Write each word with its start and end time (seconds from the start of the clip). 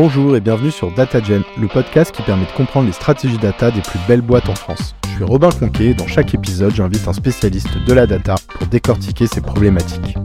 Bonjour 0.00 0.36
et 0.36 0.40
bienvenue 0.40 0.70
sur 0.70 0.92
DataGen, 0.92 1.42
le 1.60 1.66
podcast 1.66 2.14
qui 2.14 2.22
permet 2.22 2.46
de 2.46 2.52
comprendre 2.52 2.86
les 2.86 2.92
stratégies 2.92 3.36
data 3.36 3.72
des 3.72 3.80
plus 3.80 3.98
belles 4.06 4.20
boîtes 4.20 4.48
en 4.48 4.54
France. 4.54 4.94
Je 5.08 5.16
suis 5.16 5.24
Robin 5.24 5.50
Conquet 5.50 5.86
et 5.86 5.94
dans 5.94 6.06
chaque 6.06 6.32
épisode, 6.34 6.72
j'invite 6.72 7.08
un 7.08 7.12
spécialiste 7.12 7.76
de 7.84 7.92
la 7.92 8.06
data 8.06 8.36
pour 8.48 8.68
décortiquer 8.68 9.26
ces 9.26 9.40
problématiques. 9.40 10.16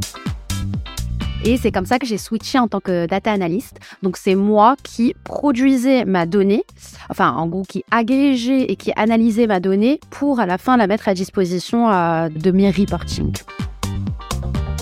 Et 1.43 1.57
c'est 1.57 1.71
comme 1.71 1.87
ça 1.87 1.97
que 1.97 2.05
j'ai 2.05 2.19
switché 2.19 2.59
en 2.59 2.67
tant 2.67 2.81
que 2.81 3.07
data 3.07 3.31
analyst. 3.31 3.79
Donc 4.03 4.17
c'est 4.17 4.35
moi 4.35 4.75
qui 4.83 5.15
produisais 5.23 6.05
ma 6.05 6.27
donnée, 6.27 6.65
enfin 7.09 7.31
en 7.31 7.47
gros 7.47 7.63
qui 7.63 7.83
agrégeait 7.89 8.71
et 8.71 8.75
qui 8.75 8.93
analysait 8.95 9.47
ma 9.47 9.59
donnée 9.59 9.99
pour 10.11 10.39
à 10.39 10.45
la 10.45 10.59
fin 10.59 10.77
la 10.77 10.85
mettre 10.85 11.09
à 11.09 11.15
disposition 11.15 11.89
euh, 11.89 12.29
de 12.29 12.51
mes 12.51 12.69
reporting. 12.69 13.33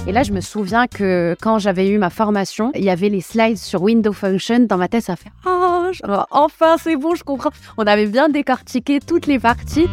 Et 0.07 0.11
là, 0.11 0.23
je 0.23 0.31
me 0.31 0.41
souviens 0.41 0.87
que 0.87 1.35
quand 1.41 1.59
j'avais 1.59 1.87
eu 1.89 1.99
ma 1.99 2.09
formation, 2.09 2.71
il 2.73 2.83
y 2.83 2.89
avait 2.89 3.09
les 3.09 3.21
slides 3.21 3.57
sur 3.57 3.83
Window 3.83 4.11
Function. 4.11 4.61
Dans 4.61 4.77
ma 4.77 4.87
tête, 4.87 5.03
ça 5.03 5.15
fait 5.15 5.29
oh, 5.45 5.91
enfin, 6.31 6.77
c'est 6.81 6.95
bon, 6.95 7.13
je 7.13 7.23
comprends. 7.23 7.51
On 7.77 7.85
avait 7.85 8.07
bien 8.07 8.27
décortiqué 8.27 8.99
toutes 8.99 9.27
les 9.27 9.37
parties. 9.37 9.87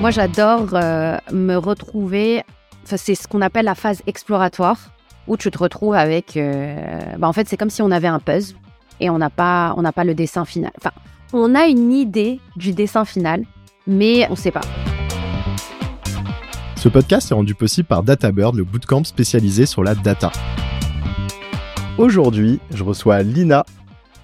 Moi, 0.00 0.10
j'adore 0.10 0.68
euh, 0.72 1.18
me 1.30 1.56
retrouver. 1.56 2.42
Enfin, 2.84 2.96
c'est 2.96 3.14
ce 3.14 3.28
qu'on 3.28 3.42
appelle 3.42 3.66
la 3.66 3.74
phase 3.74 4.00
exploratoire, 4.06 4.78
où 5.26 5.36
tu 5.36 5.50
te 5.50 5.58
retrouves 5.58 5.94
avec. 5.94 6.36
Euh, 6.38 7.00
bah, 7.18 7.28
en 7.28 7.34
fait, 7.34 7.48
c'est 7.48 7.58
comme 7.58 7.70
si 7.70 7.82
on 7.82 7.90
avait 7.90 8.08
un 8.08 8.18
puzzle 8.18 8.56
et 8.98 9.10
on 9.10 9.18
n'a 9.18 9.30
pas, 9.30 9.74
on 9.76 9.82
n'a 9.82 9.92
pas 9.92 10.04
le 10.04 10.14
dessin 10.14 10.46
final. 10.46 10.72
Enfin, 10.78 10.92
on 11.34 11.54
a 11.54 11.66
une 11.66 11.92
idée 11.92 12.40
du 12.56 12.72
dessin 12.72 13.04
final, 13.04 13.44
mais 13.86 14.26
on 14.28 14.32
ne 14.32 14.36
sait 14.36 14.52
pas. 14.52 14.62
Ce 16.78 16.88
podcast 16.88 17.32
est 17.32 17.34
rendu 17.34 17.56
possible 17.56 17.88
par 17.88 18.04
DataBird, 18.04 18.54
le 18.54 18.62
bootcamp 18.62 19.02
spécialisé 19.02 19.66
sur 19.66 19.82
la 19.82 19.96
data. 19.96 20.30
Aujourd'hui, 21.98 22.60
je 22.70 22.84
reçois 22.84 23.20
Lina 23.24 23.66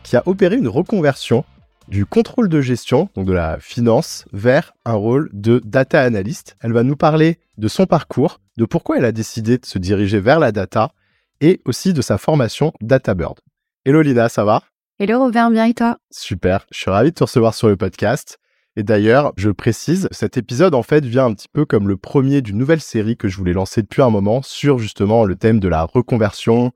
qui 0.04 0.16
a 0.16 0.22
opéré 0.26 0.54
une 0.54 0.68
reconversion 0.68 1.44
du 1.88 2.06
contrôle 2.06 2.48
de 2.48 2.60
gestion, 2.60 3.08
donc 3.16 3.26
de 3.26 3.32
la 3.32 3.58
finance, 3.58 4.26
vers 4.32 4.72
un 4.84 4.92
rôle 4.92 5.30
de 5.32 5.60
data 5.64 6.00
analyst. 6.00 6.54
Elle 6.60 6.72
va 6.72 6.84
nous 6.84 6.94
parler 6.94 7.40
de 7.58 7.66
son 7.66 7.86
parcours, 7.86 8.38
de 8.56 8.64
pourquoi 8.64 8.98
elle 8.98 9.04
a 9.04 9.10
décidé 9.10 9.58
de 9.58 9.66
se 9.66 9.78
diriger 9.78 10.20
vers 10.20 10.38
la 10.38 10.52
data 10.52 10.92
et 11.40 11.60
aussi 11.64 11.92
de 11.92 12.02
sa 12.02 12.18
formation 12.18 12.72
DataBird. 12.80 13.40
Hello 13.84 14.00
Lina, 14.00 14.28
ça 14.28 14.44
va? 14.44 14.62
Hello 15.00 15.18
Robert, 15.18 15.50
bien 15.50 15.64
et 15.64 15.74
toi? 15.74 15.98
Super, 16.12 16.66
je 16.70 16.78
suis 16.78 16.90
ravi 16.92 17.10
de 17.10 17.16
te 17.16 17.24
recevoir 17.24 17.52
sur 17.52 17.66
le 17.66 17.76
podcast. 17.76 18.38
Et 18.76 18.82
d'ailleurs, 18.82 19.32
je 19.36 19.50
précise, 19.50 20.08
cet 20.10 20.36
épisode 20.36 20.74
en 20.74 20.82
fait 20.82 21.04
vient 21.04 21.26
un 21.26 21.34
petit 21.34 21.48
peu 21.52 21.64
comme 21.64 21.86
le 21.86 21.96
premier 21.96 22.42
d'une 22.42 22.58
nouvelle 22.58 22.80
série 22.80 23.16
que 23.16 23.28
je 23.28 23.36
voulais 23.36 23.52
lancer 23.52 23.82
depuis 23.82 24.02
un 24.02 24.10
moment 24.10 24.42
sur 24.42 24.78
justement 24.78 25.24
le 25.24 25.36
thème 25.36 25.60
de 25.60 25.68
la 25.68 25.84
reconversion, 25.84 26.72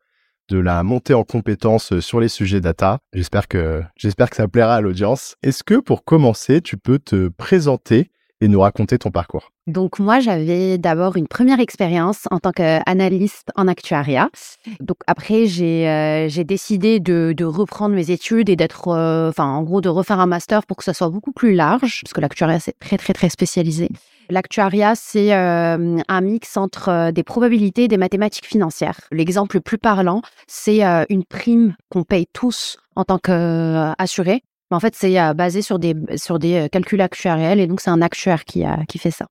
de 0.49 0.59
la 0.59 0.83
montée 0.85 1.15
en 1.15 1.25
compétences 1.25 1.99
sur 1.99 2.21
les 2.21 2.29
sujets 2.29 2.61
data. 2.61 3.01
J'espère 3.13 3.49
que 3.49 3.83
j'espère 3.97 4.31
que 4.31 4.37
ça 4.37 4.47
plaira 4.47 4.77
à 4.77 4.81
l'audience. 4.81 5.35
Est-ce 5.43 5.65
que 5.65 5.75
pour 5.75 6.05
commencer, 6.05 6.61
tu 6.61 6.77
peux 6.77 7.01
te 7.01 7.29
présenter 7.29 8.11
et 8.41 8.49
nous 8.49 8.61
raconter 8.61 8.99
ton 8.99 9.11
parcours. 9.11 9.53
Donc 9.67 9.99
moi, 9.99 10.21
j'avais 10.21 10.79
d'abord 10.79 11.17
une 11.17 11.29
première 11.29 11.61
expérience 11.61 12.27
en 12.31 12.39
tant 12.39 12.53
qu'analyste 12.53 13.51
en 13.57 13.69
actuariat. 13.69 14.31
Donc 14.81 14.99
après, 15.07 15.47
j'ai 15.47 15.89
euh, 15.89 16.45
décidé 16.45 17.01
de, 17.01 17.45
reprendre 17.45 17.95
mes 17.95 18.11
études 18.11 18.49
et 18.49 18.57
d'être, 18.57 18.89
euh, 18.89 19.29
enfin 19.29 19.45
en 19.45 19.63
gros, 19.63 19.81
de 19.81 19.89
refaire 19.89 20.21
un 20.21 20.27
master 20.27 20.65
pour 20.67 20.77
que 20.77 20.85
ça 20.85 20.95
soit 20.95 21.09
beaucoup 21.09 21.33
plus 21.33 21.55
large, 21.55 22.01
parce 22.03 22.13
que 22.13 22.21
l'actuariat, 22.21 22.61
c'est 22.61 22.79
très, 22.79 22.97
très, 22.97 23.13
très 23.13 23.29
spécialisé. 23.29 23.89
L'actuariat, 24.31 24.95
c'est 24.95 25.35
euh, 25.35 25.99
un 26.07 26.21
mix 26.21 26.57
entre 26.57 27.11
des 27.13 27.23
probabilités 27.23 27.85
et 27.85 27.89
des 27.89 27.97
mathématiques 27.97 28.47
financières. 28.47 29.01
L'exemple 29.11 29.57
le 29.57 29.61
plus 29.63 29.79
parlant, 29.79 30.21
c'est 30.47 30.83
une 31.09 31.25
prime 31.25 31.75
qu'on 31.89 32.05
paye 32.05 32.27
tous 32.33 32.77
en 32.95 33.05
tant 33.05 33.19
qu'assuré 33.19 34.43
en 34.77 34.81
fait, 34.81 34.95
c'est 34.95 35.19
euh, 35.21 35.35
basé 35.35 35.63
sur 35.63 35.79
des, 35.79 35.95
sur 36.17 36.39
des 36.39 36.55
euh, 36.55 36.69
calculs 36.69 37.01
actuariels 37.01 37.61
et 37.61 37.67
donc 37.67 37.81
c'est 37.81 37.91
un 37.91 38.03
actuaire 38.03 38.45
qui, 38.45 38.65
a, 38.65 38.85
qui 38.89 38.99
fait 38.99 39.11
ça. 39.11 39.27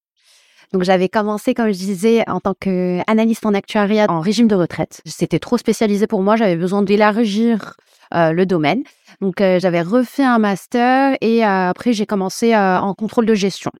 Donc 0.74 0.84
j'avais 0.84 1.08
commencé, 1.08 1.54
comme 1.54 1.68
je 1.68 1.78
disais, 1.78 2.28
en 2.28 2.42
tant 2.42 2.54
qu'analyste 2.54 3.46
en 3.46 3.54
actuariat 3.54 4.08
en 4.10 4.20
régime 4.20 4.48
de 4.48 4.56
retraite. 4.56 5.02
C'était 5.06 5.40
trop 5.40 5.58
spécialisé 5.58 6.08
pour 6.08 6.22
moi, 6.22 6.36
j'avais 6.36 6.58
besoin 6.58 6.82
d'élargir 6.82 7.76
euh, 8.14 8.34
le 8.34 8.46
domaine. 8.46 8.84
Donc 9.22 9.36
j'avais 9.40 9.82
refait 9.82 10.26
un 10.26 10.40
master 10.40 11.16
et 11.22 11.44
après 11.44 11.94
j'ai 11.94 12.06
commencé 12.06 12.56
en 12.56 12.94
contrôle 12.94 13.26
de 13.26 13.34
gestion. 13.34 13.72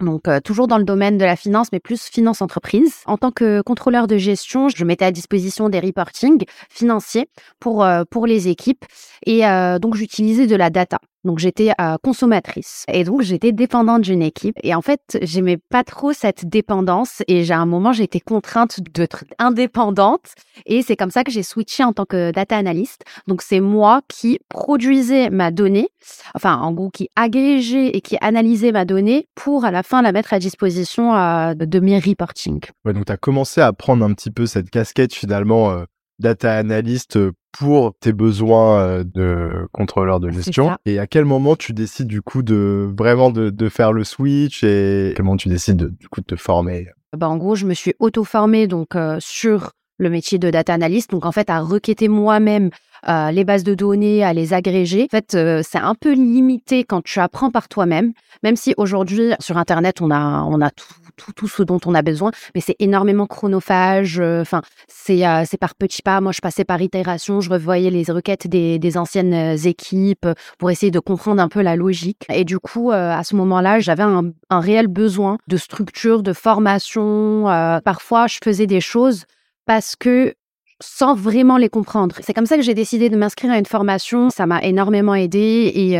Donc, 0.00 0.26
euh, 0.26 0.40
toujours 0.40 0.66
dans 0.66 0.78
le 0.78 0.84
domaine 0.84 1.18
de 1.18 1.24
la 1.24 1.36
finance, 1.36 1.68
mais 1.72 1.78
plus 1.78 2.02
finance 2.02 2.42
entreprise. 2.42 3.02
En 3.06 3.16
tant 3.16 3.30
que 3.30 3.62
contrôleur 3.62 4.06
de 4.08 4.16
gestion, 4.16 4.68
je 4.68 4.84
mettais 4.84 5.04
à 5.04 5.12
disposition 5.12 5.68
des 5.68 5.78
reporting 5.78 6.44
financiers 6.68 7.28
pour, 7.60 7.84
euh, 7.84 8.02
pour 8.10 8.26
les 8.26 8.48
équipes. 8.48 8.84
Et 9.24 9.46
euh, 9.46 9.78
donc, 9.78 9.94
j'utilisais 9.94 10.46
de 10.46 10.56
la 10.56 10.70
data. 10.70 10.98
Donc 11.24 11.38
j'étais 11.38 11.72
euh, 11.80 11.96
consommatrice. 12.02 12.84
Et 12.88 13.04
donc 13.04 13.22
j'étais 13.22 13.52
dépendante 13.52 14.02
d'une 14.02 14.22
équipe. 14.22 14.56
Et 14.62 14.74
en 14.74 14.82
fait 14.82 15.00
j'aimais 15.22 15.56
pas 15.56 15.84
trop 15.84 16.12
cette 16.12 16.46
dépendance. 16.46 17.22
Et 17.28 17.44
j'ai 17.44 17.54
un 17.54 17.66
moment 17.66 17.92
j'ai 17.92 18.04
été 18.04 18.20
contrainte 18.20 18.80
d'être 18.80 19.24
indépendante. 19.38 20.34
Et 20.66 20.82
c'est 20.82 20.96
comme 20.96 21.10
ça 21.10 21.24
que 21.24 21.30
j'ai 21.30 21.42
switché 21.42 21.84
en 21.84 21.92
tant 21.92 22.04
que 22.04 22.30
data 22.30 22.56
analyst. 22.56 23.04
Donc 23.26 23.42
c'est 23.42 23.60
moi 23.60 24.02
qui 24.08 24.38
produisais 24.48 25.30
ma 25.30 25.50
donnée, 25.50 25.88
enfin 26.34 26.56
en 26.56 26.72
gros 26.72 26.90
qui 26.90 27.08
agrégeait 27.16 27.88
et 27.88 28.00
qui 28.00 28.16
analysait 28.20 28.72
ma 28.72 28.84
donnée 28.84 29.28
pour 29.34 29.64
à 29.64 29.70
la 29.70 29.82
fin 29.82 30.02
la 30.02 30.12
mettre 30.12 30.32
à 30.32 30.38
disposition 30.38 31.14
euh, 31.14 31.54
de 31.54 31.80
mes 31.80 31.98
reporting. 31.98 32.60
Ouais, 32.84 32.92
donc 32.92 33.06
tu 33.06 33.12
as 33.12 33.16
commencé 33.16 33.60
à 33.60 33.72
prendre 33.72 34.04
un 34.04 34.12
petit 34.12 34.30
peu 34.30 34.46
cette 34.46 34.70
casquette 34.70 35.14
finalement 35.14 35.70
euh, 35.70 35.84
data 36.18 36.56
analyst 36.56 37.18
pour 37.52 37.94
tes 37.98 38.12
besoins 38.12 38.80
euh, 38.80 39.04
de 39.04 39.68
contrôleur 39.72 40.20
de 40.20 40.30
gestion. 40.30 40.76
Et 40.86 40.98
à 40.98 41.06
quel 41.06 41.24
moment 41.24 41.56
tu 41.56 41.72
décides 41.72 42.08
du 42.08 42.22
coup 42.22 42.42
de 42.42 42.92
vraiment 42.96 43.30
de, 43.30 43.68
faire 43.68 43.92
le 43.92 44.04
switch 44.04 44.64
et 44.64 45.10
à 45.12 45.14
quel 45.14 45.24
moment 45.24 45.36
tu 45.36 45.48
décides 45.48 45.76
de, 45.76 45.88
du 45.88 46.08
coup 46.08 46.20
de 46.20 46.26
te 46.26 46.36
former? 46.36 46.88
Bah, 47.16 47.28
En 47.28 47.36
gros, 47.36 47.54
je 47.54 47.66
me 47.66 47.74
suis 47.74 47.94
auto-formée 47.98 48.66
donc 48.66 48.96
euh, 48.96 49.18
sur 49.20 49.70
le 49.98 50.10
métier 50.10 50.38
de 50.38 50.50
data 50.50 50.74
analyst. 50.74 51.10
Donc 51.10 51.24
en 51.24 51.32
fait, 51.32 51.48
à 51.48 51.60
requêter 51.60 52.08
moi-même 52.08 52.70
euh, 53.08 53.30
les 53.30 53.44
bases 53.44 53.64
de 53.64 53.74
données, 53.74 54.24
à 54.24 54.32
les 54.32 54.52
agréger. 54.52 55.04
En 55.04 55.16
fait, 55.16 55.36
c'est 55.62 55.78
un 55.78 55.94
peu 55.94 56.12
limité 56.12 56.84
quand 56.84 57.02
tu 57.02 57.20
apprends 57.20 57.50
par 57.50 57.68
toi-même, 57.68 58.12
même 58.42 58.56
si 58.56 58.74
aujourd'hui 58.76 59.32
sur 59.38 59.58
Internet, 59.58 60.00
on 60.00 60.10
a, 60.10 60.42
on 60.42 60.60
a 60.60 60.70
tout 60.70 60.86
tout, 61.16 61.32
tout 61.32 61.48
ce 61.48 61.62
dont 61.62 61.80
on 61.86 61.94
a 61.94 62.02
besoin, 62.02 62.30
mais 62.54 62.60
c'est 62.60 62.76
énormément 62.78 63.26
chronophage. 63.26 64.20
Euh, 64.20 64.40
enfin, 64.40 64.62
c'est 64.88 65.26
euh, 65.26 65.44
c'est 65.46 65.56
par 65.56 65.74
petits 65.74 66.02
pas. 66.02 66.20
Moi, 66.20 66.32
je 66.32 66.40
passais 66.40 66.64
par 66.64 66.80
itération, 66.80 67.40
je 67.40 67.50
revoyais 67.50 67.90
les 67.90 68.04
requêtes 68.10 68.46
des, 68.46 68.78
des 68.78 68.96
anciennes 68.96 69.34
euh, 69.34 69.56
équipes 69.56 70.26
pour 70.58 70.70
essayer 70.70 70.90
de 70.90 70.98
comprendre 70.98 71.42
un 71.42 71.48
peu 71.48 71.62
la 71.62 71.76
logique. 71.76 72.26
Et 72.32 72.44
du 72.44 72.58
coup, 72.58 72.90
à 72.90 73.22
ce 73.24 73.36
moment-là, 73.36 73.80
j'avais 73.80 74.02
un, 74.02 74.30
un, 74.50 74.60
réel 74.60 74.86
besoin 74.86 75.38
de 75.48 75.56
structure, 75.56 76.22
de 76.22 76.32
formation. 76.32 77.44
parfois, 77.84 78.26
je 78.26 78.38
faisais 78.42 78.66
des 78.66 78.80
choses 78.80 79.24
parce 79.66 79.96
que 79.96 80.34
sans 80.80 81.14
vraiment 81.14 81.56
les 81.56 81.68
comprendre. 81.68 82.16
C'est 82.20 82.34
comme 82.34 82.46
ça 82.46 82.56
que 82.56 82.62
j'ai 82.62 82.74
décidé 82.74 83.08
de 83.08 83.16
m'inscrire 83.16 83.52
à 83.52 83.58
une 83.58 83.66
formation. 83.66 84.30
Ça 84.30 84.46
m'a 84.46 84.62
énormément 84.62 85.14
aidé 85.14 85.72
et 85.74 85.98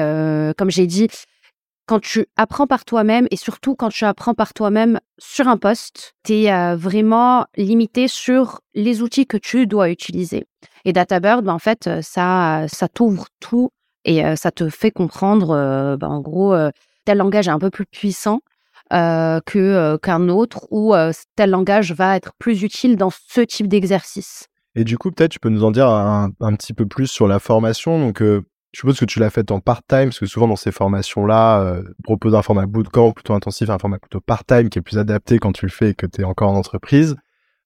comme 0.57 0.71
j'ai 0.71 0.87
dit, 0.87 1.09
quand 1.87 2.01
tu 2.01 2.27
apprends 2.37 2.67
par 2.67 2.85
toi-même 2.85 3.27
et 3.31 3.37
surtout 3.37 3.75
quand 3.75 3.91
tu 3.91 4.05
apprends 4.05 4.35
par 4.35 4.55
toi-même 4.55 5.01
sur 5.19 5.49
un 5.49 5.57
poste, 5.57 6.15
tu 6.25 6.35
es 6.35 6.53
euh, 6.53 6.77
vraiment 6.77 7.47
limité 7.57 8.09
sur 8.09 8.61
les 8.75 9.03
outils 9.03 9.27
que 9.27 9.37
tu 9.37 9.67
dois 9.67 9.91
utiliser. 9.91 10.47
Et 10.85 10.93
DataBird, 10.93 11.45
ben, 11.45 11.53
en 11.53 11.59
fait, 11.59 11.87
euh, 11.87 12.03
ça, 12.03 12.65
ça 12.69 12.89
t'ouvre 12.89 13.27
tout 13.41 13.71
et 14.05 14.25
euh, 14.25 14.37
ça 14.37 14.51
te 14.51 14.69
fait 14.69 14.91
comprendre, 14.91 15.97
ben, 15.97 16.09
en 16.09 16.21
gros, 16.21 16.55
tel 17.05 17.19
langage 17.19 17.49
est 17.49 17.53
un 17.53 17.59
peu 17.59 17.71
plus 17.71 17.87
puissant 17.87 18.41
que 18.91 19.97
qu'un 19.97 20.29
autre 20.29 20.67
ou 20.71 20.95
tel 21.37 21.51
langage 21.51 21.93
va 21.93 22.17
être 22.17 22.33
plus 22.39 22.63
utile 22.63 22.97
dans 22.97 23.11
ce 23.11 23.41
type 23.41 23.67
d'exercice. 23.67 24.47
Et 24.77 24.85
du 24.85 24.99
coup, 24.99 25.11
peut-être 25.11 25.33
tu 25.33 25.41
peux 25.41 25.49
nous 25.49 25.65
en 25.65 25.71
dire 25.71 25.89
un, 25.89 26.31
un, 26.39 26.55
petit 26.55 26.75
peu 26.75 26.87
plus 26.87 27.07
sur 27.07 27.27
la 27.27 27.39
formation. 27.39 27.99
Donc, 27.99 28.23
je 28.75 28.81
suppose 28.81 28.99
que 28.99 29.05
tu 29.05 29.21
l'as 29.21 29.31
fait 29.31 29.53
en 29.53 29.61
part-time, 29.61 30.07
parce 30.07 30.19
que 30.19 30.27
souvent 30.27 30.49
dans 30.49 30.57
ces 30.57 30.73
formations-là, 30.73 31.61
euh, 31.61 31.83
un 32.09 32.43
format 32.43 32.67
bootcamp 32.67 33.13
plutôt 33.13 33.33
intensif, 33.33 33.71
un 33.71 33.79
format 33.79 34.01
plutôt 34.01 34.21
part-time 34.21 34.69
qui 34.69 34.81
est 34.81 34.83
plus 34.83 34.99
adapté 34.99 35.39
quand 35.39 35.53
tu 35.53 35.65
le 35.65 35.71
fais 35.71 35.91
et 35.91 35.95
que 35.95 36.07
tu 36.07 36.23
es 36.23 36.25
encore 36.25 36.51
en 36.51 36.57
entreprise. 36.57 37.15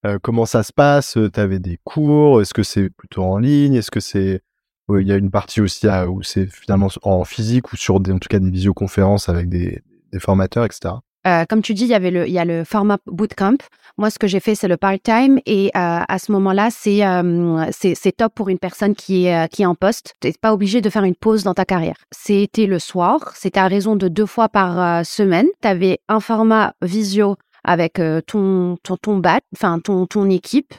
Euh, 0.05 0.19
comment 0.23 0.45
ça 0.45 0.63
se 0.63 0.71
passe? 0.71 1.17
Tu 1.33 1.41
avais 1.41 1.61
des 1.61 1.79
cours? 1.83 2.43
Est-ce 2.43 2.53
que 2.53 2.63
c'est 2.63 2.91
plutôt 2.91 3.23
en 3.23 3.39
ligne? 3.39 3.73
Est-ce 3.73 3.91
que 3.91 4.01
c'est 4.01 4.43
il 4.91 5.07
y 5.07 5.13
a 5.13 5.17
une 5.17 5.31
partie 5.31 5.61
aussi 5.61 5.87
où 6.09 6.23
c'est 6.23 6.47
finalement 6.47 6.89
en 7.03 7.25
physique 7.25 7.73
ou 7.73 7.77
sur 7.77 8.01
des, 8.01 8.13
en 8.13 8.19
tout 8.19 8.29
cas 8.29 8.39
des 8.39 8.51
visioconférences 8.51 9.29
avec 9.29 9.49
des, 9.49 9.83
des 10.13 10.19
formateurs, 10.19 10.65
etc. 10.65 10.95
Euh, 11.27 11.45
comme 11.49 11.63
tu 11.63 11.75
dis, 11.75 11.83
il 11.85 11.89
y 11.89 11.95
avait 11.95 12.11
le, 12.11 12.27
il 12.27 12.33
y 12.33 12.39
a 12.39 12.45
le 12.45 12.65
format 12.65 12.99
bootcamp. 13.07 13.59
Moi, 13.97 14.11
ce 14.11 14.19
que 14.19 14.27
j'ai 14.27 14.41
fait, 14.41 14.55
c'est 14.55 14.69
le 14.69 14.77
part-time. 14.77 15.41
Et 15.47 15.69
euh, 15.69 16.01
à 16.09 16.19
ce 16.19 16.33
moment-là, 16.33 16.69
c'est, 16.71 17.05
euh, 17.05 17.65
c'est, 17.73 17.95
c'est 17.95 18.13
top 18.13 18.35
pour 18.35 18.49
une 18.49 18.59
personne 18.59 18.95
qui 18.95 19.27
est, 19.27 19.53
qui 19.53 19.63
est 19.63 19.67
en 19.67 19.75
poste. 19.75 20.15
Tu 20.21 20.29
n'es 20.29 20.35
pas 20.41 20.53
obligé 20.53 20.81
de 20.81 20.89
faire 20.89 21.05
une 21.05 21.17
pause 21.17 21.43
dans 21.43 21.55
ta 21.55 21.65
carrière. 21.65 21.97
C'était 22.13 22.67
le 22.67 22.79
soir. 22.79 23.33
C'était 23.35 23.61
à 23.61 23.67
raison 23.67 23.97
de 23.97 24.09
deux 24.09 24.27
fois 24.27 24.49
par 24.49 25.05
semaine. 25.05 25.49
Tu 25.61 25.69
avais 25.69 25.99
un 26.09 26.21
format 26.21 26.75
visio 26.83 27.37
avec 27.65 28.01
ton, 28.27 28.77
ton, 28.83 28.97
ton 28.97 29.17
bat, 29.19 29.41
enfin 29.55 29.81
ton, 29.81 30.07
ton 30.07 30.31
équipe 30.31 30.73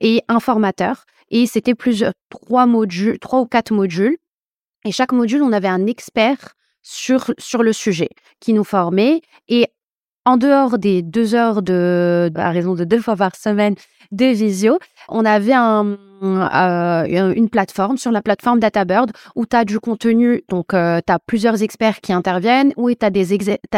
et 0.00 0.22
un 0.28 0.38
formateur. 0.38 1.04
Et 1.30 1.46
c'était 1.46 1.74
plusieurs, 1.74 2.12
trois 2.30 2.66
modules, 2.66 3.18
trois 3.18 3.40
ou 3.40 3.46
quatre 3.46 3.72
modules. 3.72 4.16
Et 4.84 4.92
chaque 4.92 5.12
module, 5.12 5.42
on 5.42 5.52
avait 5.52 5.66
un 5.68 5.86
expert 5.86 6.54
sur, 6.82 7.32
sur 7.38 7.62
le 7.64 7.72
sujet 7.72 8.10
qui 8.38 8.52
nous 8.52 8.62
formait. 8.62 9.20
Et 9.48 9.66
en 10.26 10.36
dehors 10.36 10.78
des 10.78 11.02
deux 11.02 11.34
heures 11.34 11.62
de, 11.62 12.30
à 12.34 12.50
raison 12.50 12.74
de 12.74 12.84
deux 12.84 13.00
fois 13.00 13.16
par 13.16 13.34
semaine 13.36 13.76
de 14.10 14.26
visio, 14.26 14.78
on 15.08 15.24
avait 15.24 15.54
euh, 15.54 17.32
une 17.34 17.48
plateforme 17.48 17.96
sur 17.96 18.10
la 18.10 18.22
plateforme 18.22 18.58
DataBird 18.58 19.12
où 19.36 19.46
tu 19.46 19.56
as 19.56 19.64
du 19.64 19.78
contenu, 19.78 20.42
donc 20.48 20.74
euh, 20.74 21.00
tu 21.06 21.12
as 21.12 21.20
plusieurs 21.20 21.62
experts 21.62 22.00
qui 22.00 22.12
interviennent, 22.12 22.72
ou 22.76 22.90
tu 22.90 23.06
as, 23.06 23.10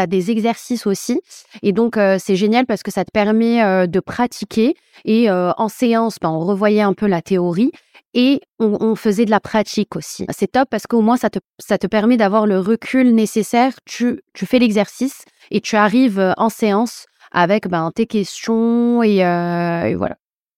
des 0.07 0.31
exercices 0.31 0.87
aussi. 0.87 1.21
Et 1.63 1.73
donc, 1.73 1.99
euh, 1.99 2.17
c'est 2.19 2.37
génial 2.37 2.65
parce 2.65 2.83
que 2.83 2.91
ça 2.91 3.05
te 3.05 3.11
permet 3.11 3.87
de 3.87 4.01
pratiquer. 4.01 4.75
Et 5.05 5.31
en 5.31 5.69
séance, 5.69 6.17
ben, 6.21 6.31
on 6.31 6.41
revoyait 6.41 6.83
un 6.83 6.95
peu 6.95 7.07
la 7.07 7.23
théorie 7.23 7.73
et 8.15 8.41
on, 8.59 8.95
faisait 8.97 9.27
de 9.27 9.31
la 9.31 9.39
pratique 9.39 9.95
aussi. 9.95 10.27
C'est 10.31 10.51
top 10.51 10.69
parce 10.71 10.87
qu'au 10.87 11.03
moins, 11.03 11.17
ça 11.17 11.31
te, 11.31 11.39
ça 11.59 11.79
te 11.79 11.87
permet 11.87 12.17
d'avoir 12.17 12.47
le 12.47 12.59
recul 12.59 13.15
nécessaire. 13.15 13.75
Tu, 13.85 14.23
tu 14.33 14.47
fais 14.47 14.59
l'exercice 14.59 15.25
et 15.51 15.61
tu 15.61 15.77
arrives 15.77 16.35
en 16.37 16.49
séance 16.49 17.07
avec 17.33 17.69
ben, 17.69 17.91
tes 17.95 18.07
questions 18.07 19.03
et, 19.03 19.19
et 19.19 19.95
voilà. 19.95 20.17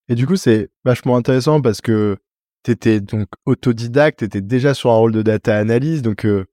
Et 0.08 0.14
du 0.14 0.26
coup, 0.26 0.36
c'est 0.36 0.70
vachement 0.84 1.16
intéressant 1.16 1.60
parce 1.60 1.80
que 1.80 2.16
tu 2.64 2.72
étais 2.72 3.00
donc 3.00 3.28
autodidacte, 3.46 4.18
tu 4.18 4.24
étais 4.24 4.40
déjà 4.40 4.74
sur 4.74 4.90
un 4.90 4.96
rôle 4.96 5.12
de 5.12 5.22
data 5.22 5.56
analyse, 5.56 6.02
donc 6.02 6.26
euh, 6.26 6.44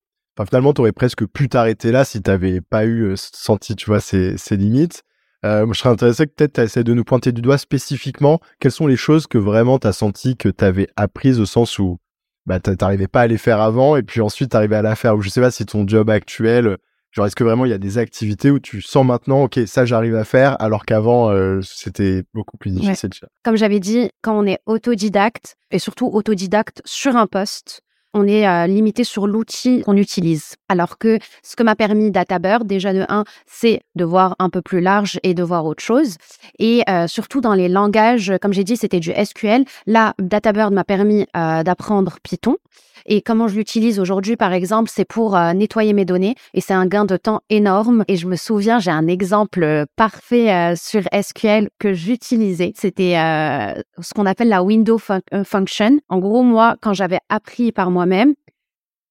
finalement, 0.46 0.74
tu 0.74 0.82
aurais 0.82 0.92
presque 0.92 1.26
pu 1.26 1.50
t'arrêter 1.50 1.92
là 1.92 2.06
si 2.06 2.22
tu 2.22 2.30
n'avais 2.30 2.62
pas 2.62 2.86
eu 2.86 3.04
euh, 3.04 3.16
senti, 3.16 3.76
tu 3.76 3.88
vois, 3.88 4.00
ces, 4.00 4.38
limites. 4.52 5.04
Euh, 5.46 5.66
moi, 5.66 5.74
je 5.74 5.80
serais 5.80 5.90
intéressé 5.90 6.26
que 6.26 6.32
peut-être 6.34 6.54
tu 6.54 6.62
essaies 6.62 6.84
de 6.84 6.94
nous 6.94 7.04
pointer 7.04 7.32
du 7.32 7.42
doigt 7.42 7.58
spécifiquement 7.58 8.40
quelles 8.60 8.72
sont 8.72 8.88
les 8.88 8.96
choses 8.96 9.28
que 9.28 9.38
vraiment 9.38 9.80
tu 9.80 9.88
as 9.88 9.94
senti 9.94 10.36
que 10.36 10.50
tu 10.50 10.64
avais 10.64 10.88
apprises 10.96 11.40
au 11.40 11.46
sens 11.46 11.78
où 11.80 11.98
bah, 12.46 12.60
tu 12.60 12.72
n'arrivais 12.80 13.08
pas 13.08 13.22
à 13.22 13.28
les 13.28 13.38
faire 13.38 13.60
avant 13.60 13.96
et 13.96 14.04
puis 14.04 14.22
ensuite 14.22 14.52
tu 14.52 14.58
arrivais 14.58 14.78
à 14.78 14.82
la 14.82 14.96
faire. 14.96 15.16
Ou 15.16 15.22
je 15.22 15.30
sais 15.30 15.42
pas 15.42 15.52
si 15.52 15.66
ton 15.66 15.88
job 15.88 16.10
actuel, 16.10 16.78
Genre, 17.12 17.26
est-ce 17.26 17.36
que 17.36 17.44
vraiment 17.44 17.66
il 17.66 17.70
y 17.70 17.74
a 17.74 17.78
des 17.78 17.98
activités 17.98 18.52
où 18.52 18.60
tu 18.60 18.82
sens 18.82 19.06
maintenant, 19.06 19.44
ok, 19.44 19.60
ça 19.66 19.86
j'arrive 19.86 20.16
à 20.16 20.24
faire, 20.24 20.60
alors 20.62 20.86
qu'avant 20.86 21.32
euh, 21.32 21.62
c'était 21.64 22.24
beaucoup 22.34 22.58
plus 22.58 22.72
difficile. 22.72 23.10
Comme 23.44 23.56
j'avais 23.56 23.80
dit, 23.80 24.10
quand 24.22 24.38
on 24.38 24.46
est 24.46 24.60
autodidacte 24.66 25.56
et 25.72 25.80
surtout 25.80 26.08
autodidacte 26.08 26.82
sur 26.86 27.16
un 27.16 27.28
poste, 27.28 27.82
on 28.14 28.28
est 28.28 28.48
euh, 28.48 28.68
limité 28.68 29.04
sur 29.04 29.28
l'outil 29.28 29.82
qu'on 29.82 29.98
utilise. 29.98 30.56
Alors 30.70 30.98
que 30.98 31.20
ce 31.44 31.56
que 31.56 31.64
m'a 31.64 31.76
permis 31.76 32.10
DataBird, 32.12 32.66
déjà 32.66 32.94
de 32.94 33.06
1, 33.10 33.26
c'est 33.46 33.82
de 33.96 34.06
voir 34.06 34.36
un 34.40 34.50
peu 34.50 34.62
plus 34.62 34.82
large 34.82 35.20
et 35.24 35.34
de 35.34 35.44
voir 35.44 35.66
autre 35.66 35.84
chose. 35.84 36.16
Et 36.58 36.84
euh, 36.90 37.08
surtout 37.08 37.42
dans 37.42 37.54
les 37.54 37.68
langages, 37.68 38.34
comme 38.42 38.54
j'ai 38.54 38.64
dit, 38.64 38.78
c'était 38.78 39.00
du 39.00 39.12
SQL. 39.12 39.66
Là, 39.86 40.14
DataBird 40.20 40.74
m'a 40.74 40.84
permis 40.84 41.26
d'apprendre 41.34 42.18
Python. 42.24 42.58
Et 43.06 43.22
comment 43.22 43.48
je 43.48 43.56
l'utilise 43.56 44.00
aujourd'hui, 44.00 44.36
par 44.36 44.54
exemple, 44.54 44.90
c'est 44.94 45.06
pour 45.06 45.36
euh, 45.36 45.54
nettoyer 45.54 45.94
mes 45.94 46.06
données 46.06 46.36
et 46.54 46.62
c'est 46.62 46.74
un 46.74 46.86
gain 46.86 47.06
de 47.06 47.18
temps 47.18 47.42
énorme. 47.50 48.04
Et 48.08 48.16
je 48.16 48.28
me 48.28 48.36
souviens, 48.36 48.80
j'ai 48.80 48.92
un 48.92 49.08
exemple 49.08 49.64
euh, 49.64 49.86
parfait 49.96 50.52
euh, 50.52 50.76
sur 50.76 51.04
SQL 51.14 51.70
que 51.80 51.94
j'utilisais. 51.94 52.74
C'était 52.76 53.14
ce 53.14 54.14
qu'on 54.14 54.26
appelle 54.26 54.50
la 54.50 54.64
window 54.64 55.00
function. 55.44 56.00
En 56.10 56.20
gros, 56.20 56.44
moi, 56.44 56.76
quand 56.82 56.94
j'avais 56.94 57.20
appris 57.30 57.72
par 57.72 57.92
moi-même, 57.92 58.34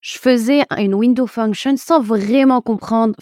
je 0.00 0.18
faisais 0.18 0.62
une 0.78 0.94
window 0.94 1.26
function 1.26 1.76
sans 1.76 2.00
vraiment 2.00 2.60
comprendre, 2.60 3.14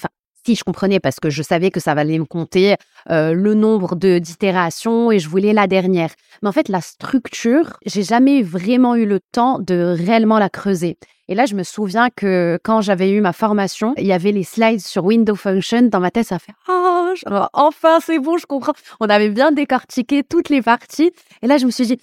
si 0.44 0.54
je 0.54 0.64
comprenais 0.64 1.00
parce 1.00 1.20
que 1.20 1.30
je 1.30 1.42
savais 1.42 1.70
que 1.70 1.80
ça 1.80 1.92
allait 1.92 2.18
me 2.18 2.24
compter 2.24 2.76
le 3.08 3.54
nombre 3.54 3.96
de 3.96 4.18
d'itérations 4.18 5.10
et 5.10 5.18
je 5.18 5.28
voulais 5.28 5.52
la 5.52 5.66
dernière. 5.66 6.10
Mais 6.42 6.48
en 6.48 6.52
fait, 6.52 6.68
la 6.68 6.80
structure, 6.80 7.78
j'ai 7.86 8.02
jamais 8.02 8.42
vraiment 8.42 8.94
eu 8.94 9.06
le 9.06 9.20
temps 9.20 9.58
de 9.58 9.94
réellement 9.96 10.38
la 10.38 10.50
creuser. 10.50 10.98
Et 11.28 11.34
là, 11.34 11.46
je 11.46 11.54
me 11.54 11.62
souviens 11.62 12.10
que 12.14 12.58
quand 12.62 12.82
j'avais 12.82 13.10
eu 13.10 13.20
ma 13.20 13.32
formation, 13.32 13.94
il 13.96 14.06
y 14.06 14.12
avait 14.12 14.32
les 14.32 14.44
slides 14.44 14.80
sur 14.80 15.06
Window 15.06 15.34
Function. 15.34 15.82
Dans 15.82 16.00
ma 16.00 16.10
tête, 16.10 16.26
ça 16.26 16.38
fait 16.38 16.52
oh, 16.68 17.14
enfin, 17.54 17.98
c'est 18.04 18.18
bon, 18.18 18.36
je 18.36 18.46
comprends. 18.46 18.74
On 19.00 19.08
avait 19.08 19.30
bien 19.30 19.50
décortiqué 19.50 20.22
toutes 20.22 20.50
les 20.50 20.60
parties. 20.60 21.12
Et 21.42 21.46
là, 21.46 21.56
je 21.56 21.64
me 21.64 21.70
suis 21.70 21.86
dit, 21.86 21.98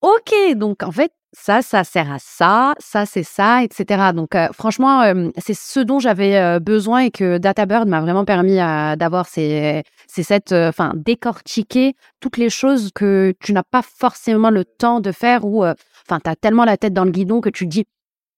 OK, 0.00 0.54
donc 0.56 0.82
en 0.82 0.92
fait, 0.92 1.12
ça, 1.36 1.62
ça 1.62 1.84
sert 1.84 2.10
à 2.10 2.18
ça, 2.18 2.74
ça, 2.78 3.06
c'est 3.06 3.24
ça, 3.24 3.62
etc. 3.62 4.12
Donc, 4.14 4.34
euh, 4.34 4.48
franchement, 4.52 5.02
euh, 5.02 5.30
c'est 5.38 5.54
ce 5.54 5.80
dont 5.80 5.98
j'avais 5.98 6.36
euh, 6.36 6.60
besoin 6.60 7.00
et 7.00 7.10
que 7.10 7.38
DataBird 7.38 7.88
m'a 7.88 8.00
vraiment 8.00 8.24
permis 8.24 8.56
d'avoir 8.56 9.26
ces, 9.26 9.82
cette, 10.06 10.52
enfin, 10.52 10.92
décortiquer 10.94 11.94
toutes 12.20 12.36
les 12.36 12.50
choses 12.50 12.90
que 12.94 13.34
tu 13.40 13.52
n'as 13.52 13.64
pas 13.64 13.82
forcément 13.82 14.50
le 14.50 14.64
temps 14.64 15.00
de 15.00 15.12
faire 15.12 15.44
ou, 15.44 15.64
enfin, 15.64 16.20
tu 16.22 16.30
as 16.30 16.36
tellement 16.36 16.64
la 16.64 16.76
tête 16.76 16.92
dans 16.92 17.04
le 17.04 17.10
guidon 17.10 17.40
que 17.40 17.50
tu 17.50 17.66
dis, 17.66 17.84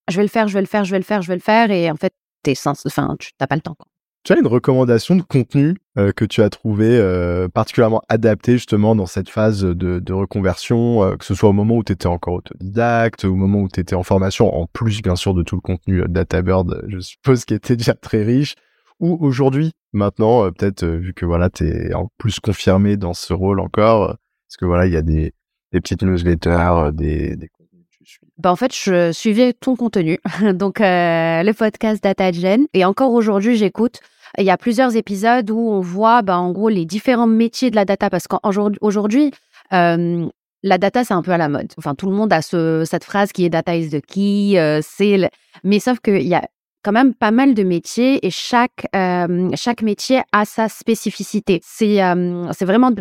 je 0.09 0.17
vais 0.17 0.23
le 0.23 0.29
faire, 0.29 0.47
je 0.47 0.53
vais 0.55 0.61
le 0.61 0.67
faire, 0.67 0.83
je 0.83 0.91
vais 0.91 0.97
le 0.97 1.03
faire, 1.03 1.21
je 1.21 1.27
vais 1.27 1.35
le 1.35 1.41
faire. 1.41 1.71
Et 1.71 1.91
en 1.91 1.95
fait, 1.95 2.13
t'es 2.43 2.53
enfin, 2.65 3.15
tu 3.19 3.31
n'as 3.39 3.47
pas 3.47 3.55
le 3.55 3.61
temps. 3.61 3.75
Quoi. 3.75 3.87
Tu 4.27 4.33
as 4.33 4.39
une 4.39 4.47
recommandation 4.47 5.15
de 5.15 5.21
contenu 5.21 5.77
euh, 5.97 6.11
que 6.11 6.25
tu 6.25 6.41
as 6.41 6.49
trouvé 6.49 6.97
euh, 6.99 7.47
particulièrement 7.47 8.01
adapté 8.09 8.57
justement 8.57 8.93
dans 8.93 9.05
cette 9.05 9.29
phase 9.29 9.63
de, 9.63 10.11
reconversion, 10.11 11.01
euh, 11.01 11.15
que 11.15 11.23
ce 11.23 11.33
soit 11.33 11.47
au 11.47 11.53
moment 11.53 11.77
où 11.77 11.83
tu 11.85 11.93
étais 11.93 12.07
encore 12.07 12.33
autodidacte, 12.33 13.23
au 13.23 13.35
moment 13.35 13.61
où 13.61 13.69
tu 13.69 13.79
étais 13.79 13.95
en 13.95 14.03
formation, 14.03 14.53
en 14.53 14.65
plus 14.65 15.01
bien 15.01 15.15
sûr 15.15 15.33
de 15.33 15.43
tout 15.43 15.55
le 15.55 15.61
contenu 15.61 16.03
DataBird, 16.09 16.83
je 16.89 16.99
suppose, 16.99 17.45
qui 17.45 17.53
était 17.53 17.77
déjà 17.77 17.93
très 17.93 18.21
riche, 18.23 18.55
ou 18.99 19.17
aujourd'hui, 19.25 19.71
maintenant, 19.93 20.51
peut-être 20.51 20.85
vu 20.85 21.13
que 21.13 21.25
voilà, 21.25 21.49
tu 21.49 21.65
es 21.65 21.93
en 21.93 22.11
plus 22.17 22.41
confirmé 22.41 22.97
dans 22.97 23.13
ce 23.13 23.31
rôle 23.31 23.61
encore, 23.61 24.07
parce 24.07 24.57
que 24.59 24.65
voilà, 24.65 24.87
il 24.87 24.91
y 24.91 24.97
a 24.97 25.03
des, 25.03 25.31
petites 25.71 26.03
newsletters, 26.03 26.91
des, 26.91 27.37
des 27.37 27.49
bah, 28.37 28.51
en 28.51 28.55
fait, 28.57 28.75
je 28.75 29.11
suivais 29.13 29.53
ton 29.53 29.77
contenu, 29.77 30.19
donc 30.53 30.79
le 30.79 31.51
podcast 31.53 32.03
DataGen, 32.03 32.67
et 32.73 32.83
encore 32.83 33.13
aujourd'hui, 33.13 33.55
j'écoute 33.55 34.01
il 34.37 34.45
y 34.45 34.49
a 34.49 34.57
plusieurs 34.57 34.95
épisodes 34.95 35.49
où 35.49 35.59
on 35.59 35.79
voit, 35.79 36.21
bah, 36.21 36.37
en 36.37 36.51
gros, 36.51 36.69
les 36.69 36.85
différents 36.85 37.27
métiers 37.27 37.71
de 37.71 37.75
la 37.75 37.85
data. 37.85 38.09
Parce 38.09 38.27
qu'aujourd'hui, 38.27 39.31
euh, 39.73 40.27
la 40.63 40.77
data, 40.77 41.03
c'est 41.03 41.13
un 41.13 41.21
peu 41.21 41.31
à 41.31 41.37
la 41.37 41.49
mode. 41.49 41.73
Enfin, 41.77 41.95
tout 41.95 42.09
le 42.09 42.15
monde 42.15 42.33
a 42.33 42.41
ce, 42.41 42.83
cette 42.85 43.03
phrase 43.03 43.31
qui 43.31 43.45
est 43.45 43.49
data 43.49 43.75
is 43.75 43.89
the 43.89 44.05
key. 44.05 44.59
Euh, 44.59 44.81
c'est 44.83 45.29
Mais 45.63 45.79
sauf 45.79 45.99
qu'il 45.99 46.27
y 46.27 46.35
a 46.35 46.47
quand 46.83 46.91
même 46.91 47.13
pas 47.13 47.31
mal 47.31 47.53
de 47.53 47.63
métiers 47.63 48.25
et 48.25 48.31
chaque, 48.31 48.87
euh, 48.95 49.49
chaque 49.55 49.81
métier 49.81 50.21
a 50.31 50.45
sa 50.45 50.69
spécificité. 50.69 51.59
C'est 51.63 51.99
c'est 52.53 52.65
vraiment 52.65 52.91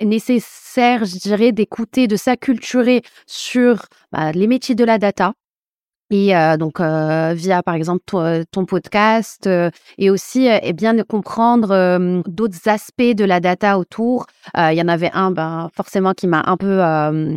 nécessaire, 0.00 1.04
je 1.04 1.18
dirais, 1.18 1.52
d'écouter, 1.52 2.08
de 2.08 2.16
s'acculturer 2.16 3.02
sur 3.26 3.86
bah, 4.10 4.32
les 4.32 4.46
métiers 4.46 4.74
de 4.74 4.84
la 4.84 4.98
data 4.98 5.34
et 6.12 6.34
donc 6.58 6.80
via 6.80 7.62
par 7.62 7.74
exemple 7.74 8.04
ton, 8.50 8.64
podcast 8.64 9.48
et 9.98 10.10
aussi 10.10 10.46
eh 10.46 10.72
bien 10.72 10.94
de 10.94 11.02
comprendre 11.02 12.22
d'autres 12.26 12.68
aspects 12.68 13.02
de 13.02 13.24
la 13.24 13.40
data 13.40 13.78
autour. 13.78 14.26
Il 14.56 14.74
y 14.74 14.82
en 14.82 14.88
avait 14.88 15.10
un 15.12 15.30
ben, 15.30 15.68
forcément 15.74 16.12
qui 16.12 16.26
m'a 16.26 16.42
un 16.46 16.56
peu 16.56 16.80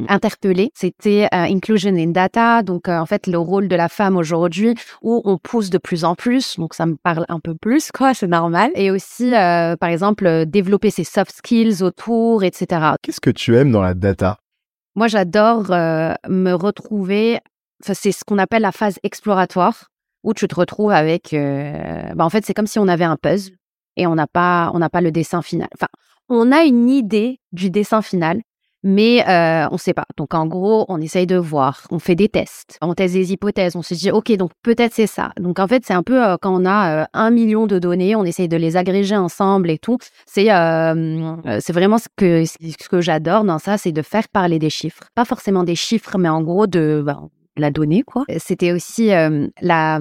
interpellée, 0.07 0.71
c'était 0.75 1.27
inclusion 1.31 1.95
in 1.95 2.07
data, 2.07 2.63
donc 2.63 2.87
en 2.87 3.05
fait 3.05 3.27
le 3.27 3.37
rôle 3.37 3.67
de 3.67 3.75
la 3.75 3.89
femme 3.89 4.17
aujourd'hui 4.17 4.75
où 5.01 5.21
on 5.25 5.37
pousse 5.37 5.69
de 5.69 5.77
plus 5.77 6.03
en 6.03 6.15
plus, 6.15 6.57
donc 6.57 6.73
ça 6.73 6.85
me 6.85 6.95
parle 6.95 7.25
un 7.29 7.39
peu 7.39 7.55
plus 7.55 7.91
quoi, 7.91 8.13
c'est 8.13 8.27
normal. 8.27 8.71
Et 8.75 8.91
aussi 8.91 9.31
par 9.31 9.89
exemple 9.89 10.45
développer 10.45 10.89
ses 10.89 11.03
soft 11.03 11.35
skills 11.35 11.81
autour, 11.81 12.43
etc. 12.43 12.81
Qu'est-ce 13.01 13.21
que 13.21 13.29
tu 13.29 13.55
aimes 13.55 13.71
dans 13.71 13.81
la 13.81 13.93
data? 13.93 14.37
Moi, 14.95 15.07
j'adore 15.07 15.69
me 15.69 16.53
retrouver 16.53 17.39
c'est 17.93 18.11
ce 18.11 18.23
qu'on 18.25 18.37
appelle 18.37 18.63
la 18.63 18.71
phase 18.71 18.99
exploratoire, 19.03 19.89
où 20.25 20.33
tu 20.33 20.47
te 20.47 20.55
retrouves 20.55 20.91
avec. 20.91 21.33
Euh, 21.33 22.13
bah, 22.15 22.25
en 22.25 22.29
fait, 22.29 22.45
c'est 22.45 22.53
comme 22.53 22.67
si 22.67 22.79
on 22.79 22.87
avait 22.89 23.05
un 23.05 23.15
puzzle 23.15 23.53
et 23.95 24.07
on 24.07 24.15
n'a 24.15 24.27
pas, 24.27 24.71
on 24.73 24.79
n'a 24.79 24.89
pas 24.89 25.01
le 25.01 25.11
dessin 25.11 25.41
final. 25.41 25.69
Enfin, 25.75 25.87
on 26.27 26.51
a 26.51 26.63
une 26.63 26.89
idée 26.89 27.39
du 27.51 27.69
dessin 27.69 28.01
final, 28.01 28.41
mais 28.81 29.23
euh, 29.29 29.67
on 29.69 29.73
ne 29.73 29.79
sait 29.79 29.93
pas. 29.93 30.05
Donc, 30.17 30.33
en 30.33 30.47
gros, 30.47 30.85
on 30.89 30.99
essaye 30.99 31.27
de 31.27 31.37
voir, 31.37 31.85
on 31.91 31.99
fait 31.99 32.15
des 32.15 32.27
tests, 32.27 32.79
on 32.81 32.95
teste 32.95 33.13
des 33.13 33.33
hypothèses, 33.33 33.75
on 33.75 33.83
se 33.83 33.93
dit, 33.93 34.09
OK, 34.09 34.31
donc 34.33 34.51
peut-être 34.63 34.93
c'est 34.93 35.07
ça. 35.07 35.31
Donc, 35.39 35.59
en 35.59 35.67
fait, 35.67 35.85
c'est 35.85 35.93
un 35.93 36.03
peu 36.03 36.23
euh, 36.25 36.37
quand 36.41 36.59
on 36.59 36.65
a 36.65 37.07
un 37.13 37.29
million 37.29 37.67
de 37.67 37.77
données, 37.77 38.15
on 38.15 38.25
essaye 38.25 38.47
de 38.47 38.57
les 38.57 38.77
agréger 38.77 39.15
ensemble 39.15 39.69
et 39.69 39.77
tout. 39.77 39.99
C'est 40.25 40.45
c'est 40.45 41.73
vraiment 41.73 41.99
ce 41.99 42.07
que, 42.15 42.45
ce 42.45 42.89
que 42.89 42.99
j'adore 42.99 43.43
dans 43.43 43.59
ça, 43.59 43.77
c'est 43.77 43.91
de 43.91 44.01
faire 44.01 44.27
parler 44.27 44.57
des 44.57 44.71
chiffres. 44.71 45.03
Pas 45.13 45.25
forcément 45.25 45.63
des 45.63 45.75
chiffres, 45.75 46.17
mais 46.17 46.29
en 46.29 46.41
gros, 46.41 46.65
de, 46.65 47.03
bah, 47.05 47.21
la 47.57 47.71
donnée, 47.71 48.03
quoi. 48.03 48.25
C'était 48.37 48.71
aussi 48.71 49.07
la, 49.61 49.99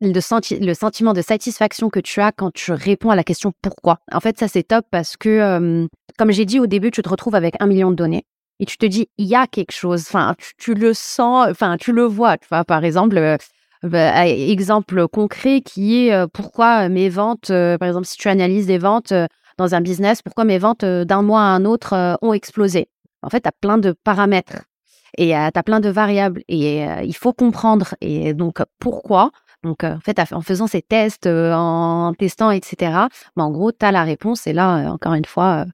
le, 0.00 0.74
sentiment 0.74 1.12
de 1.12 1.22
satisfaction 1.22 1.90
que 1.90 2.00
tu 2.00 2.20
as 2.20 2.32
quand 2.32 2.52
tu 2.52 2.72
réponds 2.72 3.10
à 3.10 3.16
la 3.16 3.24
question 3.24 3.52
pourquoi. 3.62 3.98
En 4.10 4.20
fait, 4.20 4.38
ça, 4.38 4.48
c'est 4.48 4.62
top 4.62 4.86
parce 4.90 5.16
que, 5.16 5.88
comme 6.18 6.32
j'ai 6.32 6.44
dit 6.44 6.60
au 6.60 6.66
début, 6.66 6.90
tu 6.90 7.02
te 7.02 7.08
retrouves 7.08 7.34
avec 7.34 7.54
un 7.60 7.66
million 7.66 7.90
de 7.90 7.96
données 7.96 8.24
et 8.58 8.66
tu 8.66 8.76
te 8.76 8.86
dis, 8.86 9.08
il 9.18 9.26
y 9.26 9.34
a 9.34 9.46
quelque 9.46 9.72
chose. 9.72 10.04
Enfin, 10.06 10.34
tu, 10.58 10.74
le 10.74 10.94
sens, 10.94 11.48
enfin, 11.50 11.76
tu 11.78 11.92
le 11.92 12.04
vois. 12.04 12.36
Tu 12.38 12.46
vois, 12.48 12.64
par 12.64 12.84
exemple, 12.84 13.36
bah, 13.82 14.26
exemple 14.28 15.08
concret 15.08 15.60
qui 15.60 16.06
est 16.06 16.26
pourquoi 16.28 16.88
mes 16.88 17.08
ventes, 17.08 17.48
par 17.48 17.88
exemple, 17.88 18.06
si 18.06 18.16
tu 18.16 18.28
analyses 18.28 18.66
des 18.66 18.78
ventes, 18.78 19.12
dans 19.58 19.74
un 19.74 19.80
business, 19.80 20.22
pourquoi 20.22 20.44
mes 20.44 20.58
ventes 20.58 20.84
d'un 20.84 21.22
mois 21.22 21.42
à 21.42 21.54
un 21.54 21.64
autre 21.64 22.18
ont 22.22 22.32
explosé? 22.32 22.88
En 23.22 23.28
fait, 23.28 23.40
tu 23.40 23.48
as 23.48 23.52
plein 23.52 23.78
de 23.78 23.94
paramètres 24.04 24.62
et 25.18 25.28
tu 25.28 25.34
as 25.34 25.62
plein 25.62 25.80
de 25.80 25.88
variables 25.88 26.42
et 26.48 26.84
il 27.04 27.14
faut 27.14 27.32
comprendre. 27.32 27.94
Et 28.00 28.34
donc, 28.34 28.58
pourquoi 28.78 29.30
donc, 29.62 29.84
en 29.84 30.00
fait, 30.00 30.18
en 30.32 30.40
faisant 30.40 30.66
ces 30.66 30.82
tests, 30.82 31.28
en 31.28 32.12
testant, 32.18 32.50
etc., 32.50 32.74
bah, 33.36 33.44
en 33.44 33.50
gros, 33.52 33.70
tu 33.70 33.86
as 33.86 33.92
la 33.92 34.02
réponse. 34.02 34.46
Et 34.48 34.52
là, 34.52 34.90
encore 34.90 35.14
une 35.14 35.24
fois, 35.24 35.66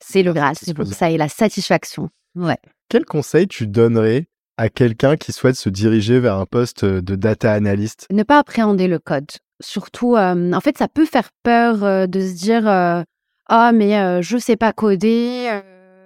c'est 0.00 0.22
le 0.22 0.32
Graal. 0.32 0.56
C'est 0.58 0.72
pour 0.72 0.86
ça 0.86 1.10
et 1.10 1.18
la 1.18 1.28
satisfaction. 1.28 2.08
Ouais. 2.34 2.56
Quel 2.88 3.04
conseil 3.04 3.46
tu 3.46 3.66
donnerais 3.66 4.28
à 4.56 4.70
quelqu'un 4.70 5.16
qui 5.16 5.32
souhaite 5.32 5.56
se 5.56 5.68
diriger 5.68 6.20
vers 6.20 6.38
un 6.38 6.46
poste 6.46 6.86
de 6.86 7.16
data 7.16 7.52
analyst? 7.52 8.06
Ne 8.10 8.22
pas 8.22 8.38
appréhender 8.38 8.88
le 8.88 8.98
code. 8.98 9.30
Surtout, 9.60 10.16
en 10.16 10.60
fait, 10.60 10.78
ça 10.78 10.88
peut 10.88 11.06
faire 11.06 11.28
peur 11.42 12.08
de 12.08 12.20
se 12.20 12.34
dire 12.34 12.66
Ah, 12.66 13.72
mais 13.74 14.22
je 14.22 14.34
ne 14.36 14.40
sais 14.40 14.56
pas 14.56 14.72
coder, 14.72 15.60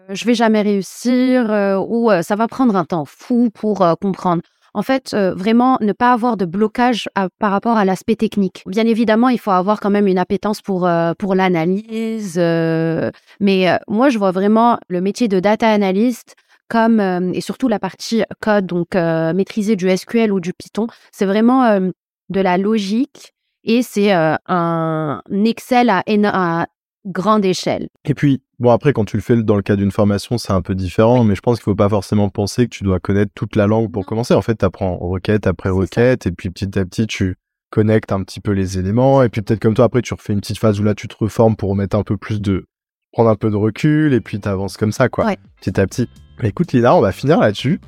je 0.08 0.24
vais 0.24 0.34
jamais 0.34 0.62
réussir, 0.62 1.50
ou 1.88 2.10
ça 2.22 2.36
va 2.36 2.48
prendre 2.48 2.76
un 2.76 2.84
temps 2.84 3.04
fou 3.04 3.50
pour 3.52 3.86
comprendre. 4.00 4.42
En 4.74 4.82
fait, 4.82 5.14
vraiment, 5.14 5.78
ne 5.80 5.92
pas 5.92 6.12
avoir 6.12 6.36
de 6.36 6.44
blocage 6.44 7.08
par 7.38 7.50
rapport 7.50 7.76
à 7.76 7.84
l'aspect 7.84 8.16
technique. 8.16 8.62
Bien 8.66 8.86
évidemment, 8.86 9.28
il 9.28 9.38
faut 9.38 9.50
avoir 9.50 9.80
quand 9.80 9.90
même 9.90 10.06
une 10.06 10.18
appétence 10.18 10.62
pour, 10.62 10.88
pour 11.18 11.34
l'analyse. 11.34 12.36
mais 12.36 13.78
moi, 13.88 14.08
je 14.10 14.18
vois 14.18 14.30
vraiment 14.30 14.78
le 14.88 15.00
métier 15.00 15.28
de 15.28 15.40
data 15.40 15.68
analyst 15.68 16.36
comme, 16.68 17.00
et 17.34 17.40
surtout 17.40 17.68
la 17.68 17.78
partie 17.78 18.22
code, 18.40 18.66
donc 18.66 18.94
maîtriser 18.94 19.74
du 19.74 19.88
SQL 19.94 20.32
ou 20.32 20.40
du 20.40 20.52
Python, 20.52 20.86
c'est 21.12 21.26
vraiment 21.26 21.80
de 22.28 22.40
la 22.40 22.58
logique 22.58 23.32
et 23.64 23.82
c'est 23.82 24.12
un 24.12 25.22
Excel 25.44 25.90
à, 25.90 26.02
à 26.06 26.66
grande 27.08 27.44
échelle. 27.44 27.88
Et 28.04 28.14
puis, 28.14 28.42
bon, 28.58 28.70
après, 28.70 28.92
quand 28.92 29.04
tu 29.04 29.16
le 29.16 29.22
fais 29.22 29.42
dans 29.42 29.56
le 29.56 29.62
cas 29.62 29.76
d'une 29.76 29.90
formation, 29.90 30.38
c'est 30.38 30.52
un 30.52 30.62
peu 30.62 30.74
différent, 30.74 31.24
mais 31.24 31.34
je 31.34 31.40
pense 31.40 31.58
qu'il 31.58 31.70
ne 31.70 31.72
faut 31.72 31.76
pas 31.76 31.88
forcément 31.88 32.28
penser 32.28 32.64
que 32.64 32.70
tu 32.70 32.84
dois 32.84 33.00
connaître 33.00 33.32
toute 33.34 33.56
la 33.56 33.66
langue 33.66 33.90
pour 33.90 34.06
commencer. 34.06 34.34
En 34.34 34.42
fait, 34.42 34.56
tu 34.56 34.64
apprends 34.64 34.96
requête 34.96 35.46
après 35.46 35.70
requête, 35.70 36.26
et 36.26 36.32
puis 36.32 36.50
petit 36.50 36.78
à 36.78 36.84
petit, 36.84 37.06
tu 37.06 37.36
connectes 37.70 38.12
un 38.12 38.22
petit 38.22 38.40
peu 38.40 38.52
les 38.52 38.78
éléments, 38.78 39.22
et 39.22 39.28
puis 39.28 39.42
peut-être 39.42 39.60
comme 39.60 39.74
toi, 39.74 39.86
après, 39.86 40.02
tu 40.02 40.14
refais 40.14 40.32
une 40.32 40.40
petite 40.40 40.58
phase 40.58 40.80
où 40.80 40.84
là, 40.84 40.94
tu 40.94 41.08
te 41.08 41.16
reformes 41.18 41.56
pour 41.56 41.70
remettre 41.70 41.96
un 41.96 42.02
peu 42.02 42.16
plus 42.16 42.40
de. 42.40 42.66
prendre 43.12 43.30
un 43.30 43.36
peu 43.36 43.50
de 43.50 43.56
recul, 43.56 44.14
et 44.14 44.20
puis 44.20 44.40
tu 44.40 44.48
avances 44.48 44.76
comme 44.76 44.92
ça, 44.92 45.08
quoi, 45.08 45.34
petit 45.60 45.80
à 45.80 45.86
petit. 45.86 46.08
écoute, 46.42 46.72
Lina, 46.72 46.94
on 46.94 47.00
va 47.00 47.12
finir 47.12 47.40
là-dessus. 47.40 47.80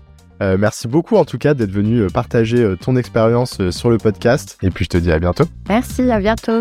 Euh, 0.42 0.56
merci 0.58 0.88
beaucoup 0.88 1.16
en 1.16 1.26
tout 1.26 1.36
cas 1.36 1.52
d'être 1.52 1.70
venu 1.70 2.00
euh, 2.00 2.08
partager 2.08 2.62
euh, 2.62 2.74
ton 2.74 2.96
expérience 2.96 3.70
sur 3.70 3.90
le 3.90 3.98
podcast. 3.98 4.56
Et 4.62 4.70
puis 4.70 4.84
je 4.86 4.90
te 4.90 4.96
dis 4.96 5.12
à 5.12 5.18
bientôt. 5.18 5.44
Merci, 5.68 6.10
à 6.10 6.18
bientôt. 6.18 6.60